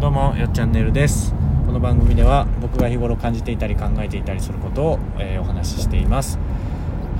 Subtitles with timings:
[0.00, 1.34] どうもよっチャンネルです。
[1.66, 6.38] この番組では僕が日頃感じていたり考えていたりすることを、えー、お話ししています。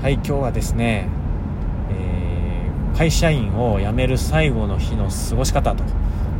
[0.01, 1.09] はい今日はですね、
[1.91, 5.83] えー、会社員を辞める最後の日の過ごし方と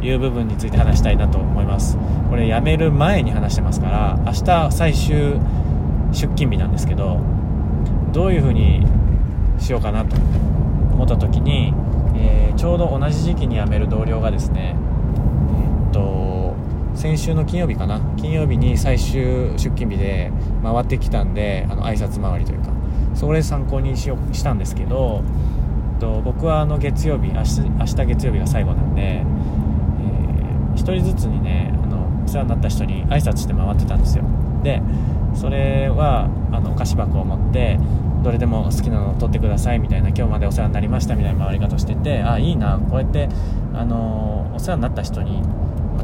[0.01, 1.97] いう部分について話したいなと思います。
[2.29, 5.33] これ辞める前に話してますから明日最終
[6.13, 7.19] 出勤日なんですけど
[8.13, 8.87] どういう風に
[9.59, 11.73] しようかなと思った時に、
[12.15, 14.77] えー、ちょうど同じ時期に辞める同僚がですね
[16.99, 18.01] 先週の金曜日かな？
[18.17, 22.73] 金曜日に最終出勤日で回ってきたんであの挨拶回りというか。
[23.15, 25.23] それ参考にしよしたんですけど
[25.99, 34.25] と僕はあの月曜日明日明日月曜日が最後なんで、えー、1人ずつにねあのお世話になった人に挨拶して回ってたんですよ。
[34.63, 34.81] で
[35.33, 37.79] それはあのお菓子箱を持って
[38.23, 43.29] どれでも好きなのを取ってくださいみたいな今日までお世話になりましたみたいな回り方しててあいいなこうやって
[43.73, 45.41] あのお世話になった人に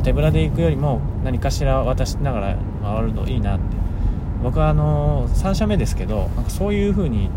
[0.05, 3.75] 手ぶらで行くよりも何かしら渡しながら回るのいいなって。
[4.43, 7.31] 僕はあの3社目ですけどなんかそういう風に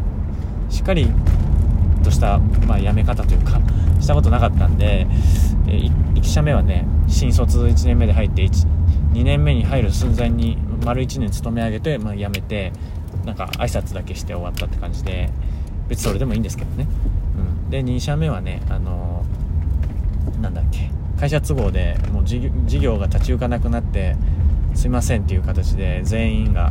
[0.69, 1.08] しっかり
[2.05, 3.62] とした、まあ、辞め方というか
[3.98, 5.06] したことなかったんで、
[5.66, 12.72] え1社目はね新卒1年目で入って2年目に入る寸前に丸1年勤め上げて、まあ、辞めて
[13.25, 15.30] なんか挨拶だけして終わったって感じで
[15.88, 16.86] 別にそれでもいいんですけどね、
[17.64, 19.25] うん、で2社目はねあの、
[20.42, 20.97] なんだっけ。
[21.19, 22.41] 会社都合でもう事
[22.80, 24.16] 業が立ち行かなくなって
[24.74, 26.70] すいませんっていう形で全員があ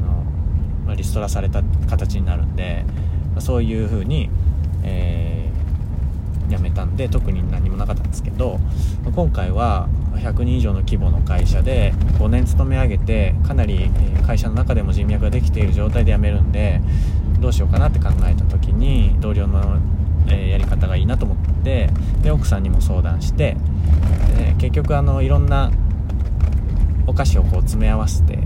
[0.00, 0.24] の、
[0.86, 2.84] まリストラされた形になるんで
[3.34, 4.28] まそういう風に、
[4.82, 8.60] えー、辞めたんで特に何もなかったんですけど
[9.14, 13.90] 今回は100人以上の規模の会社で5年勤め上げてかなり
[14.26, 16.80] 会社の中でも人脈ができている状態で辞めるんで
[17.40, 19.78] どうしようかなって考えた時に同僚の
[20.28, 21.90] え、やり方がいいなと思って
[22.22, 23.56] で奥さんにも相談して、
[24.38, 25.70] え、結局あのいろんな
[27.06, 28.38] お菓子をこう詰め合わせて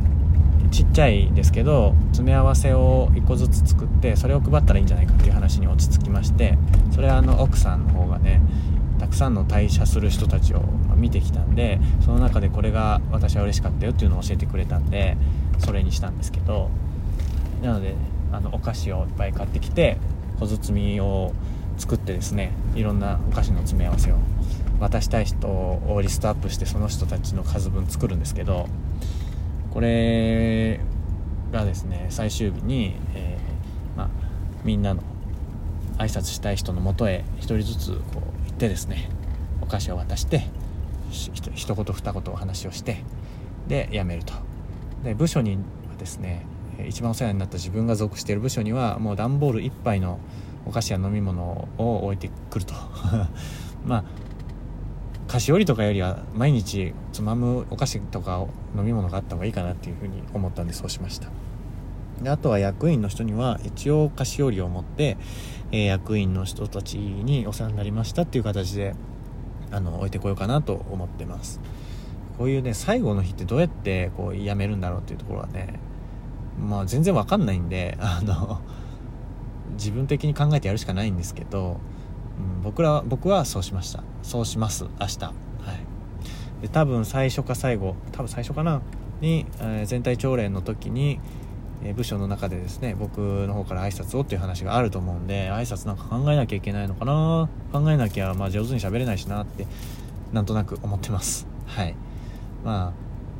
[0.70, 6.57] ちっちゃいですけど詰め合わせを1個ずつ作ってそれを配ったらいいんじゃないかっていう話に落ち着きまして
[6.92, 8.40] それはあの奥さんの方がね
[8.98, 10.63] たくさんの退社する人たちを
[10.95, 15.17] 見てきたんでその中でこれが私は嬉しかったよっていうのを教えてくれたんで
[15.58, 16.70] それにしたんですけど
[17.63, 17.95] なので
[18.33, 19.96] あのお菓子をいっぱい買ってきて
[20.39, 21.33] 小包を
[21.80, 24.17] 作ってですねいろんなお菓子の詰め合わせを
[24.79, 28.68] 渡したい人をリストアップしてその人たちの数分作るんですけど
[29.73, 30.80] これ
[31.52, 34.11] がですね最終日に、えー、ま、
[34.63, 35.02] みんなの
[35.98, 39.08] 挨拶したい人のもとへ1人ずつこう行ってですね
[39.61, 40.45] お菓子を渡して
[41.11, 43.02] 一言二言お話をして
[43.69, 44.35] で辞めると。
[45.05, 45.61] で部署には
[45.98, 46.46] ですね
[46.89, 50.19] 一番お世話になった自分が属している部署にはもう段ボール1杯の
[50.66, 52.74] お菓子や飲み物を置いてくると。
[53.84, 54.04] まあ
[55.30, 58.44] 菓子折りとかよりは毎日つまむお菓子とか
[58.76, 61.28] 飲み物があった方がいいかなっていうふうに思ったんでそうしました。
[62.20, 65.16] であとは役員の人には一応菓子折りを持って、
[65.70, 68.94] えー、役員の人たちにお世話になりましたっていう形で
[69.70, 71.60] あの置いてこようかなと思ってます。
[72.36, 75.78] こういうね最後の日ってどうやってこうやめるんだろうっていうところはね
[76.58, 78.60] まあ全然わかんないんであの
[79.75, 81.81] 自分的に考えてやるしかないんですけど、
[82.39, 84.03] うん、僕ら僕はそうしました。
[84.23, 84.85] そうします。
[85.01, 85.25] 明日。
[85.25, 86.63] はい。
[86.63, 88.83] で多分最初か最後多分最初かな
[89.20, 91.20] に、えー、全体朝礼の時に、
[91.83, 99.67] えー、部署の中でですね僕の方から挨拶をっていう話があると思うんで挨拶なんか考えなきゃいけないのかな考えなきゃまあ上手に喋れないしなって
[100.33, 101.47] なんとなく思ってます。
[101.67, 101.95] はい。
[102.64, 102.92] まあ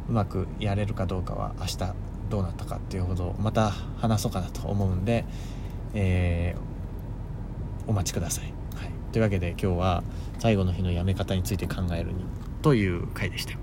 [0.09, 1.79] うまくやれるかどうかは明日
[2.31, 5.25] どうなったかっていうほどまた話そうかなと思うんで
[5.95, 8.45] えー、お待ちください、
[8.77, 10.03] はい、というわけで今日は
[10.39, 12.25] 最後の日のやめ方について考えるに
[12.63, 13.55] という回でした。